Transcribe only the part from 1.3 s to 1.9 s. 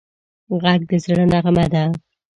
نغمه ده